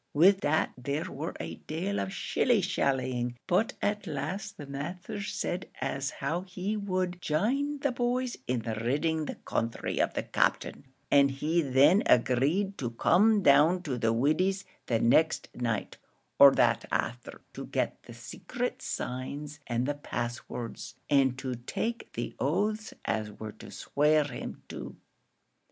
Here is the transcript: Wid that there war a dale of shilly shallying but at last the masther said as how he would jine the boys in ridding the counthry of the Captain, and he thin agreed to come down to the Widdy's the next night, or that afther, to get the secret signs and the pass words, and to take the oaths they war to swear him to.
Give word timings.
Wid 0.15 0.41
that 0.41 0.71
there 0.75 1.11
war 1.11 1.35
a 1.39 1.57
dale 1.67 1.99
of 1.99 2.11
shilly 2.11 2.59
shallying 2.61 3.37
but 3.45 3.73
at 3.83 4.07
last 4.07 4.57
the 4.57 4.65
masther 4.65 5.21
said 5.21 5.69
as 5.79 6.09
how 6.09 6.41
he 6.41 6.75
would 6.75 7.21
jine 7.21 7.77
the 7.81 7.91
boys 7.91 8.35
in 8.47 8.61
ridding 8.61 9.25
the 9.25 9.35
counthry 9.45 9.99
of 10.01 10.15
the 10.15 10.23
Captain, 10.23 10.87
and 11.11 11.29
he 11.29 11.61
thin 11.61 12.01
agreed 12.07 12.79
to 12.79 12.89
come 12.89 13.43
down 13.43 13.83
to 13.83 13.95
the 13.99 14.11
Widdy's 14.11 14.65
the 14.87 14.97
next 14.99 15.49
night, 15.53 15.97
or 16.39 16.49
that 16.49 16.83
afther, 16.91 17.39
to 17.53 17.67
get 17.67 18.01
the 18.01 18.13
secret 18.15 18.81
signs 18.81 19.59
and 19.67 19.85
the 19.85 19.93
pass 19.93 20.41
words, 20.49 20.95
and 21.11 21.37
to 21.37 21.53
take 21.53 22.11
the 22.13 22.33
oaths 22.39 22.91
they 23.05 23.29
war 23.29 23.51
to 23.51 23.69
swear 23.69 24.23
him 24.23 24.63
to. 24.67 24.95